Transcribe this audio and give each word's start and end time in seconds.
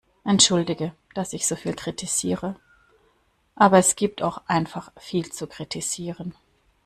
Entschuldige, 0.23 0.93
dass 1.13 1.31
ich 1.31 1.45
so 1.45 1.55
viel 1.55 1.75
kritisiere, 1.75 2.55
aber 3.53 3.77
es 3.77 3.95
gibt 3.95 4.23
auch 4.23 4.41
einfach 4.47 4.91
viel 4.97 5.31
zu 5.31 5.45
kritisieren. 5.45 6.33